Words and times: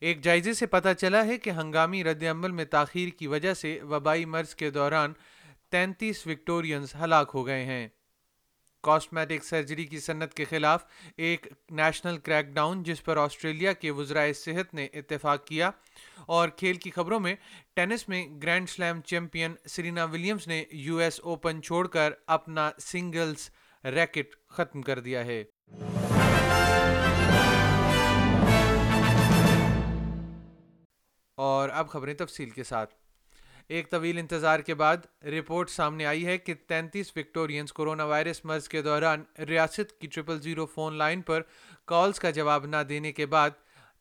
ایک 0.00 0.20
جائزے 0.24 0.52
سے 0.52 0.66
پتہ 0.66 0.88
چلا 0.98 1.26
ہے 1.26 1.38
کہ 1.38 1.50
ہنگامی 1.50 2.04
رد 2.04 2.22
عمل 2.22 2.50
میں 2.50 2.64
تاخیر 2.64 3.08
کی 3.08 3.26
وجہ 3.26 3.54
سے 3.54 3.82
وبائی 3.82 4.24
مرض 4.24 4.54
کے 4.54 4.70
دوران 4.70 5.12
تینتیس 5.70 6.26
وکٹورینز 6.26 6.94
ہلاک 7.04 7.30
ہو 7.34 7.46
گئے 7.46 7.64
ہیں۔ 7.64 7.88
کاسمیٹک 8.82 9.44
سرجری 9.44 9.84
کی 9.84 10.00
صنعت 10.00 10.34
کے 10.34 10.44
خلاف 10.44 10.84
ایک 11.16 11.46
نیشنل 11.70 12.16
کریک 12.16 12.46
ڈاؤن 12.46 12.82
جس 12.82 13.04
پر 13.04 13.16
آسٹریلیا 13.16 13.72
کے 13.72 13.90
وزرائے 13.90 14.32
صحت 14.32 14.74
نے 14.74 14.84
اتفاق 14.84 15.46
کیا 15.46 15.70
اور 16.26 16.48
کھیل 16.48 16.76
کی 16.76 16.90
خبروں 16.90 17.20
میں 17.20 17.34
ٹینس 17.74 18.08
میں 18.08 18.26
grand 18.42 18.68
slam 18.68 19.00
champion 19.00 19.54
Serena 19.68 20.04
Williams 20.04 20.46
نے 20.46 20.64
یو 20.70 20.96
ایس 20.96 21.20
اوپن 21.20 21.62
چھوڑ 21.62 21.86
کر 21.86 22.12
اپنا 22.26 22.70
سنگلز 22.78 23.50
ریکٹ 23.84 24.36
ختم 24.48 24.82
کر 24.82 25.00
دیا 25.00 25.24
ہے۔ 25.24 25.44
اور 31.36 31.68
اب 31.68 31.88
خبریں 31.88 32.14
تفصیل 32.14 32.50
کے 32.50 32.64
ساتھ۔ 32.64 32.94
ایک 33.68 33.90
طویل 33.90 34.18
انتظار 34.18 34.60
کے 34.60 34.74
بعد 34.74 34.96
رپورٹ 35.24 35.70
سامنے 35.70 36.06
آئی 36.06 36.26
ہے 36.26 36.38
کہ 36.38 36.54
تینتیس 36.66 37.12
وکٹورینز 37.16 37.72
کرونا 37.72 38.04
وائرس 38.04 38.44
مرض 38.44 38.68
کے 38.68 38.82
دوران 38.82 39.24
ریاست 39.48 40.00
کی 40.00 40.06
ٹرپل 40.06 40.40
زیرو 40.40 40.66
فون 40.66 40.94
لائن 40.94 41.22
پر 41.22 41.42
کالز 41.84 42.18
کا 42.18 42.30
جواب 42.30 42.66
نہ 42.66 42.76
دینے 42.88 43.12
کے 43.12 43.26
بعد 43.26 43.50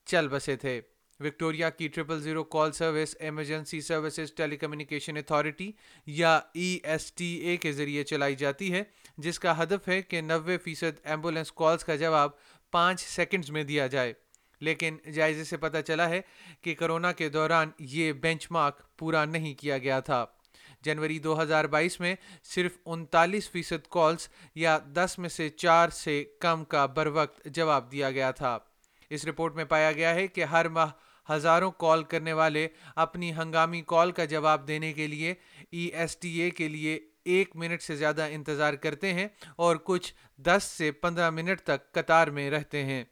چل 0.06 0.28
بسے 0.28 0.56
تھے۔ 0.56 0.81
وکٹوریا 1.19 1.69
کی 1.69 1.88
triple 1.88 2.22
zero 2.22 2.44
call 2.44 2.72
service, 2.72 3.16
emergency 3.19 3.81
services 3.81 4.33
telecommunication 4.58 5.17
authority 5.17 5.72
یا 6.06 6.39
ای 6.53 6.78
ایس 6.83 7.13
ٹی 7.13 7.36
اے 7.36 7.58
کے 7.58 7.72
ذریعے 7.72 8.03
چلائی 8.03 8.36
جاتی 8.36 8.73
ہے، 8.73 8.83
جس 9.17 9.39
کا 9.39 9.63
ہدف 9.63 9.88
ہے 9.88 10.02
کہ 10.02 10.22
نوے 10.22 10.58
فیصد 10.58 11.00
ایمبولینس 11.03 11.52
کالز 11.52 11.83
کا 11.83 11.95
جواب 11.95 12.30
پانچ 12.72 13.02
سیکنڈز 13.02 13.52
میں 13.52 13.63
دیا 13.63 13.88
جائے۔ 13.88 14.13
لیکن 14.59 14.98
جائزے 15.14 15.44
سے 15.44 15.58
پتہ 15.58 15.78
چلا 15.88 16.09
ہے 16.09 16.22
کہ 16.61 16.75
کرونا 16.75 17.11
کے 17.11 17.30
دوران 17.30 17.70
یہ 17.80 18.14
بینچ 18.14 18.52
مارک 18.52 18.97
پورا 18.97 19.25
نہیں 19.25 19.53
کیا 19.53 19.78
گیا 19.78 20.00
تھا۔ 20.00 20.25
جنوری 20.81 21.20
دو 21.20 21.42
ہزار 21.42 21.66
بائیس 21.66 22.00
میں 22.00 22.16
صرف 22.44 22.72
انتالیس 22.86 23.52
فیصد 23.52 23.88
کالز 23.89 24.28
یا 24.56 24.80
دس 24.94 25.16
میں 25.17 25.30
سے 25.30 25.50
چار 25.50 25.89
سے 25.89 26.23
کم 26.39 26.64
کا 26.64 26.86
بر 26.86 27.08
وقت 27.08 27.45
جواب 27.45 27.92
دیا 27.92 28.12
گیا 28.12 28.31
تھا۔ 28.31 28.58
اس 29.09 29.25
رپورٹ 29.25 29.56
میں 29.56 29.66
پایا 29.66 29.92
گیا 29.92 30.14
ہے 30.14 30.28
کہ 30.28 30.44
ہر 30.44 30.67
ماہ 30.67 30.90
ہزاروں 31.31 31.72
کال 31.72 32.03
کرنے 32.03 32.34
والے 32.34 32.67
اپنی 32.95 33.34
ہنگامی 33.34 33.81
کال 33.88 34.12
کا 34.12 34.25
جواب 34.25 34.67
دینے 34.67 34.94
کے 34.94 35.08
لیے 35.08 35.34
ای 35.72 35.88
ایس 35.94 36.17
ٹی 36.17 36.42
اے 36.42 36.50
کے 36.50 36.67
لیے 36.67 37.00
ایک 37.23 37.56
منٹ 37.56 37.81
سے 37.81 37.95
زیادہ 37.95 38.23
انتظار 38.23 38.73
کرتے 38.73 39.14
ہیں 39.14 39.28
اور 39.56 39.75
کچھ 39.84 40.14
دس 40.38 40.64
سے 40.78 40.92
پندرہ 40.92 41.30
منٹ 41.30 41.62
تک 41.62 41.92
قطار 41.92 42.28
میں 42.28 42.52
رہتے 42.52 42.84
ہیں۔ 42.84 43.03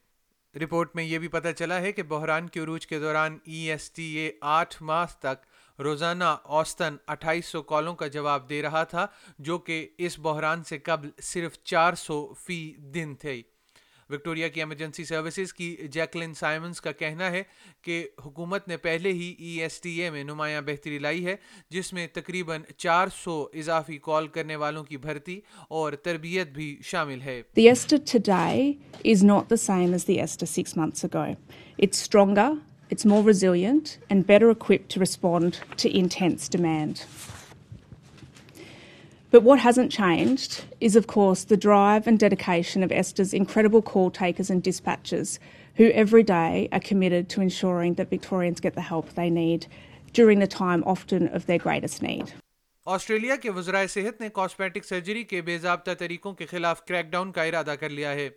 رپورٹ 0.62 0.96
میں 0.96 1.04
یہ 1.04 1.20
بھی 1.20 1.28
پتہ 1.28 1.48
چلا 1.58 1.82
ہے 1.82 1.92
کہ 1.92 2.04
بحران 2.04 2.48
کے 2.48 2.60
عروج 2.60 2.88
کے 2.88 3.00
دوران 3.00 3.38
ای 3.44 3.70
ایس 3.72 3.92
ٹی 3.92 4.04
اے 4.04 4.32
آٹھ 4.42 4.84
ماہ 4.84 5.06
تک 5.20 5.46
روزانہ 5.80 6.24
اوسطن 6.24 6.98
اٹھائیس 7.08 7.46
سو 7.46 7.62
کالوں 7.62 7.96
کا 7.96 8.08
جواب 8.08 8.50
دے 8.50 8.62
رہا 8.62 8.84
تھا، 8.84 9.06
جو 9.40 9.58
کہ 9.58 9.88
اس 9.98 10.20
بحران 10.20 10.64
سے 10.64 10.78
قبل 10.78 11.10
صرف 11.22 11.58
چار 11.64 11.94
سو 11.94 12.34
فی 12.34 12.74
دن 12.78 13.16
تھے۔ 13.16 13.42
وکٹوریا 14.10 14.48
کی 14.48 14.62
ایمرجنسی 14.62 15.04
سروسز 15.06 15.54
کی 15.54 15.76
جیکلن 15.92 16.34
سائمنز 16.34 16.82
کا 16.82 16.92
کہنا 16.92 17.30
ہے 17.32 17.44
کہ 17.82 18.06
حکومت 18.26 18.68
نے 18.68 18.78
پہلے 18.78 19.12
ہی 19.14 19.34
ای 19.40 19.60
ایس 19.62 19.80
ٹی 19.82 19.92
اے 20.02 20.10
میں 20.10 20.24
نمایاں 20.24 20.62
بہتری 20.62 20.98
لائی 21.00 21.26
ہے 21.26 21.36
جس 21.72 21.94
میں 21.94 22.08
تقریباً 22.14 22.62
چار 22.78 23.08
سو 23.16 23.36
اضافی 23.54 23.98
کال 24.04 24.28
کرنے 24.34 24.56
والوں 24.56 24.84
کی 24.84 24.98
بھرتی 24.98 25.40
اور 25.70 25.94
تربیت 26.04 26.52
بھی 26.54 26.76
شامل 26.84 27.22
ہے 27.22 27.42
The 27.56 27.68
Esther 27.70 28.00
today 28.14 28.78
is 29.14 29.24
not 29.24 29.50
the 29.50 29.62
same 29.64 29.94
as 29.94 30.06
the 30.06 30.20
Esther 30.20 30.48
six 30.48 30.76
months 30.76 31.04
ago. 31.04 31.26
It's 31.78 32.02
stronger, 32.08 32.50
it's 32.92 33.06
more 33.06 33.22
resilient, 33.24 33.98
and 34.10 34.28
better 34.28 34.50
equipped 34.52 34.90
to 34.92 35.00
respond 35.00 35.60
to 35.78 35.96
intense 35.96 36.50
demand. 36.50 37.04
But 39.34 39.42
what 39.42 39.58
hasn't 39.58 39.92
changed 39.92 40.64
is, 40.80 40.96
of 40.96 41.08
course, 41.08 41.44
the 41.44 41.58
drive 41.58 42.06
and 42.06 42.20
dedication 42.20 42.84
of 42.84 42.92
Esther's 42.92 43.34
incredible 43.34 43.82
call 43.82 44.12
takers 44.12 44.52
and 44.52 44.62
dispatchers 44.62 45.40
who 45.80 45.86
every 45.92 46.22
day 46.22 46.70
are 46.72 46.80
committed 46.80 47.30
to 47.30 47.42
ensuring 47.42 47.96
that 47.96 48.12
Victorians 48.12 48.60
get 48.60 48.76
the 48.76 48.82
help 48.82 49.10
they 49.16 49.32
need 49.32 49.66
during 50.14 50.38
the 50.38 50.46
time 50.46 50.84
often 50.86 51.28
of 51.30 51.48
their 51.48 51.58
greatest 51.58 52.04
need. 52.04 52.34
Australia 52.88 53.36
کے 53.36 53.50
وزرائے 53.50 53.88
صحت 53.88 54.22
نے 54.22 54.30
cosmetic 54.34 54.86
surgery 54.86 55.24
کے 55.24 55.42
بے 55.42 55.58
ضابطہ 55.58 55.94
طریقوں 56.00 56.34
کے 56.34 56.46
خلاف 56.46 56.86
کریک 56.86 57.12
ڈاؤن 57.12 57.32
کا 57.32 57.44
ارادہ 57.44 57.76
کر 57.80 57.90
لیا 57.90 58.12
ہے 58.16 58.30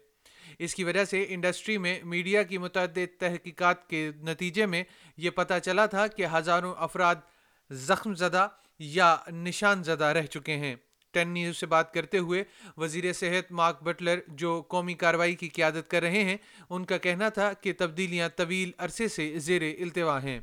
اس 0.58 0.74
کی 0.74 0.84
وجہ 0.84 1.04
سے 1.04 1.24
انڈسٹری 1.28 1.78
میں 1.78 1.98
میڈیا 2.04 2.42
کی 2.42 2.58
متعدد 2.58 3.18
تحقیقات 3.20 3.86
کے 3.88 4.10
نتیجے 4.24 4.66
میں 4.66 4.82
یہ 5.18 5.30
پتہ 5.36 5.58
چلا 5.64 5.86
تھا 5.86 6.06
کہ 6.06 6.26
ہزاروں 6.36 6.74
افراد 6.78 7.28
زخم 7.70 8.14
زدہ 8.14 8.48
یا 8.80 9.16
نشان 9.44 9.84
زدہ 9.84 10.04
رہ 10.04 10.26
چکے 10.26 10.56
ہیں 10.56 10.74
ٹین 11.16 11.28
نیوز 11.28 11.56
سے 11.56 11.66
بات 11.66 11.94
کرتے 11.94 12.18
ہوئے 12.18 12.44
وزیر 12.76 13.12
صحت 13.12 13.52
مارک 13.52 13.82
بٹلر 13.82 14.20
جو 14.28 14.62
قومی 14.68 14.94
کاروائی 14.94 15.34
کی 15.34 15.48
قیادت 15.48 15.88
کر 15.88 16.02
رہے 16.02 16.24
ہیں، 16.24 16.36
ان 16.70 16.84
کا 16.84 16.98
کہنا 16.98 17.28
تھا 17.28 17.52
کہ 17.52 17.72
تبدیلیاں 17.78 18.28
طویل 18.36 18.70
عرصے 18.78 19.08
سے 19.08 19.38
زیر 19.38 19.62
التوا 19.62 20.22
ہیں۔ 20.22 20.40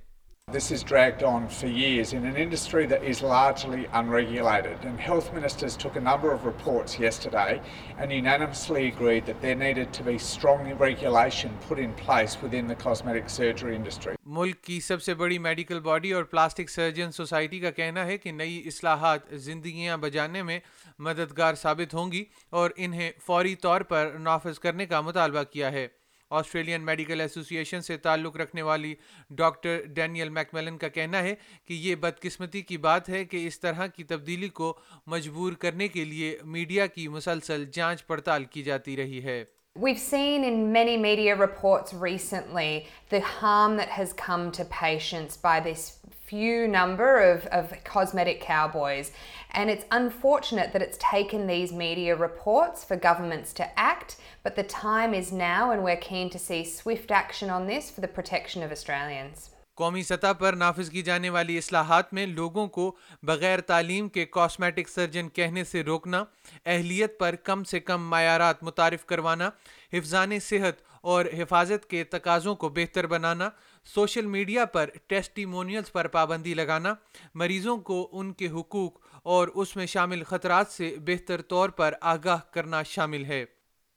This 0.47 0.69
has 0.69 0.83
dragged 0.83 1.23
on 1.23 1.47
for 1.49 1.65
years 1.65 2.13
in 2.13 2.25
an 2.25 2.35
industry 2.35 2.85
that 2.85 3.03
is 3.03 3.23
largely 3.23 3.87
unregulated, 3.91 4.83
and 4.83 4.99
health 4.99 5.33
ministers 5.33 5.75
took 5.75 5.95
a 5.95 5.99
number 5.99 6.31
of 6.31 6.45
reports 6.45 6.99
yesterday 6.99 7.59
and 7.97 8.11
unanimously 8.11 8.87
agreed 8.89 9.25
that 9.25 9.41
there 9.41 9.55
needed 9.55 9.91
to 9.93 10.03
be 10.03 10.19
strong 10.19 10.71
regulation 10.75 11.57
put 11.67 11.79
in 11.79 11.93
place 11.93 12.37
within 12.39 12.67
the 12.67 12.75
cosmetic 12.75 13.31
surgery 13.37 13.75
industry. 13.75 14.15
ملک 14.35 14.61
کی 14.65 14.79
سب 14.81 15.01
سے 15.03 15.13
بڑی 15.13 15.37
medical 15.39 15.79
body 15.79 16.11
اور 16.13 16.23
plastic 16.33 16.69
surgeon 16.69 17.11
society 17.11 17.59
کا 17.59 17.71
کہنا 17.71 18.05
ہے 18.05 18.17
کہ 18.17 18.31
نئی 18.31 18.61
اصلاحات 18.67 19.33
زندگیاں 19.47 19.97
بجانے 19.97 20.43
میں 20.43 20.59
مددگار 20.99 21.55
ثابت 21.61 21.93
ہوں 21.93 22.11
گی 22.11 22.23
اور 22.49 22.71
انہیں 22.75 23.11
فوری 23.25 23.55
طور 23.65 23.81
پر 23.91 24.15
نافذ 24.19 24.59
کرنے 24.59 24.85
کا 24.85 25.01
مطالبہ 25.01 25.43
کیا 25.51 25.71
ہے 25.71 25.87
آسٹریلین 26.33 26.81
میڈیکل 26.81 27.21
ایسوسی 27.21 27.57
ایشن 27.57 27.81
سے 27.81 27.97
تعلق 27.97 28.37
رکھنے 28.37 28.61
والی 28.61 28.95
ڈاکٹر 29.29 29.81
ڈینیل 29.85 30.29
میکمیلن 30.29 30.77
کا 30.77 30.87
کہنا 30.87 31.23
ہے 31.23 31.35
کہ 31.65 31.73
یہ 31.73 31.95
بدقسمتی 31.95 32.61
کی 32.61 32.77
بات 32.77 33.09
ہے 33.09 33.25
کہ 33.25 33.47
اس 33.47 33.59
طرح 33.59 33.87
کی 33.87 34.03
تبدیلی 34.03 34.49
کو 34.49 34.79
مجبور 35.07 35.53
کرنے 35.53 35.87
کے 35.87 36.05
لیے 36.05 36.37
میڈیا 36.43 36.85
کی 36.85 37.07
مسلسل 37.07 37.65
جانچ 37.65 38.07
پڑتال 38.07 38.45
کی 38.45 38.63
جاتی 38.63 38.97
رہی 38.97 39.23
ہے۔ 39.23 39.43
We've 39.75 40.01
seen 40.01 40.43
in 40.43 40.57
many 40.73 40.97
media 40.97 41.35
reports 41.35 41.93
recently 41.93 42.85
the 43.09 43.21
harm 43.29 43.77
that 43.77 43.93
has 43.99 44.11
come 44.13 44.51
to 44.51 44.65
patients 44.71 45.37
by 45.45 45.59
this 45.67 46.02
few 46.25 46.67
number 46.67 47.19
of, 47.19 47.45
of 47.47 47.73
cosmetic 47.83 48.41
cowboys. 48.41 49.11
And 49.51 49.69
it's 49.69 49.85
unfortunate 49.91 50.73
that 50.73 50.81
it's 50.81 50.97
taken 50.97 51.47
these 51.47 51.71
media 51.71 52.15
reports 52.15 52.83
for 52.83 52.95
governments 52.95 53.53
to 53.53 53.79
act, 53.79 54.17
but 54.43 54.55
the 54.55 54.63
time 54.63 55.13
is 55.13 55.31
now, 55.31 55.71
and 55.71 55.83
we're 55.83 55.95
keen 55.95 56.29
to 56.31 56.39
see 56.39 56.63
swift 56.63 57.11
action 57.11 57.49
on 57.49 57.67
this 57.67 57.91
for 57.91 58.01
the 58.01 58.07
protection 58.07 58.63
of 58.63 58.71
Australians. 58.71 59.49
قومی 59.77 60.01
سطح 60.03 60.33
پر 60.39 60.53
نافذ 60.53 60.89
کی 60.89 61.01
جانے 61.01 61.29
والی 61.29 61.57
اصلاحات 61.57 62.13
میں 62.13 62.25
لوگوں 62.25 62.67
کو 62.75 62.91
بغیر 63.23 63.59
تعلیم 63.67 64.09
کے 64.09 64.25
کاسمیٹک 64.25 64.89
سرجن 64.89 65.29
کہنے 65.29 65.63
سے 65.63 65.83
روکنا 65.83 66.23
اہلیت 66.65 67.17
پر 67.19 67.35
کم 67.35 67.63
سے 67.71 67.79
کم 67.79 68.09
معیارات 68.09 68.63
متعارف 68.63 69.05
کروانا 69.05 69.49
حفظان 69.93 70.39
صحت 70.39 70.81
اور 71.01 71.25
حفاظت 71.37 71.89
کے 71.89 72.03
تقاضوں 72.03 72.55
کو 72.55 72.69
بہتر 72.75 73.07
بنانا 73.07 73.49
سوشل 73.85 74.25
میڈیا 74.25 74.65
پر 74.65 74.89
ٹیسٹیمونیلز 75.07 75.91
پر 75.91 76.07
پابندی 76.07 76.53
لگانا، 76.53 76.93
مریضوں 77.35 77.77
کو 77.77 78.09
ان 78.11 78.33
کے 78.33 78.47
حقوق 78.47 79.05
اور 79.23 79.47
اس 79.47 79.75
میں 79.75 79.85
شامل 79.85 80.23
خطرات 80.23 80.67
سے 80.67 80.95
بہتر 81.05 81.41
طور 81.41 81.69
پر 81.69 81.93
آگاہ 82.01 82.37
کرنا 82.53 82.83
شامل 82.83 83.25
ہے۔ 83.25 83.45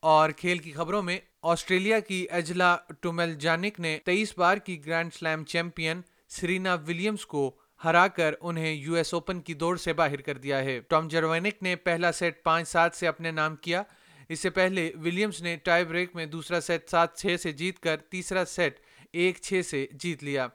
اور 0.02 0.30
کھیل 0.30 0.58
کی 0.58 0.72
خبروں 0.72 1.02
میں، 1.02 1.18
آسٹریلیا 1.42 2.00
کی 2.00 2.26
اجلا 2.30 2.76
ٹومل 3.00 3.34
جانک 3.34 3.80
نے 3.80 3.98
تیئیس 4.04 4.38
بار 4.38 4.56
کی 4.56 4.86
grand 4.86 5.14
slam 5.14 5.44
champion 5.44 6.00
Serena 6.28 6.74
Williams 6.74 7.26
کو 7.26 7.56
ہرا 7.84 8.08
کر 8.08 8.34
انہیں 8.40 8.74
یو 8.74 8.94
ایس 8.94 9.14
اوپن 9.14 9.40
کی 9.40 9.54
دوڑ 9.54 9.76
سے 9.76 9.92
باہر 9.92 10.20
کر 10.20 10.38
دیا 10.38 10.58
ہے۔ 10.64 10.80
ٹام 10.80 11.08
جروینک 11.08 11.62
نے 11.62 11.76
پہلا 11.76 12.12
سیٹ 12.12 12.42
پانچ 12.42 12.68
سات 12.68 12.94
سے 12.94 13.06
اپنے 13.06 13.30
نام 13.30 13.56
کیا۔ 13.56 13.82
اس 14.28 14.40
سے 14.40 14.50
پہلے 14.50 14.92
ولیمز 15.04 15.42
نے 15.42 15.56
ٹائی 15.56 15.84
بریک 15.84 16.14
میں 16.14 16.26
دوسرا 16.26 16.60
سیٹ 16.60 16.90
سات 16.90 17.18
چھ 17.18 17.36
سے 17.42 17.52
جیت 17.52 17.80
کر 17.80 17.96
تیسرا 17.96 18.44
سیٹ 18.44 18.80
ایک 19.12 19.38
چھ 19.42 19.60
سے 19.70 19.86
جیت 19.92 20.24
لیا۔ 20.24 20.48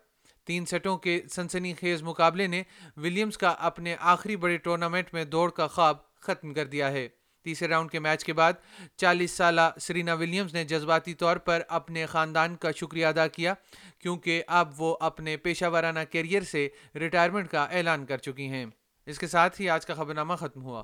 تین 0.46 0.66
سیٹوں 0.66 0.98
کے 0.98 1.22
سنسنی 1.32 1.74
خیز 1.74 2.04
مقابلے 2.04 2.48
نے 2.48 2.64
ولیمز 2.98 3.38
کا 3.38 3.50
اپنے 3.50 3.96
آخری 4.00 4.36
بڑے 4.36 4.58
ٹورنامنٹ 4.58 5.14
میں 5.14 5.26
دوڑ 5.26 5.50
کا 5.50 5.68
خواب 5.68 6.16
ختم 6.16 6.54
کر 6.54 6.66
دیا 6.66 6.92
ہے۔ 6.92 7.08
تیسرے 7.44 7.68
راؤنڈ 7.68 7.92
کے 7.92 8.00
میچ 8.00 8.24
کے 8.24 8.34
بعد 8.34 8.54
چالیس 8.98 9.32
سالہ 9.32 9.62
سرینا 9.82 10.14
ولیمز 10.14 10.54
نے 10.54 10.64
جذباتی 10.64 11.14
طور 11.14 11.38
پر 11.38 11.62
اپنے 11.68 12.06
خاندان 12.06 12.56
کا 12.56 12.72
شکریہ 12.72 13.06
ادا 13.06 13.28
کیا، 13.28 13.54
کیونکہ 14.00 14.44
اب 14.48 14.82
وہ 14.82 14.98
اپنے 15.00 15.38
پیشہ 15.38 15.66
ورانہ 15.66 16.00
کیریئر 16.10 16.44
سے 16.44 16.70
ریٹائرمنٹ 16.96 17.50
کا 17.50 17.64
اعلان 17.64 18.06
کر 18.06 18.18
چکی 18.18 18.48
ہیں۔ 18.48 18.66
اس 19.06 19.20
کے 19.20 19.28
ساتھ 19.28 19.62
ہی 19.62 19.70
آج 19.70 19.86
کا 19.86 19.94
خبرنامہ 19.94 20.34
ختم 20.34 20.64
ہوا۔ 20.64 20.84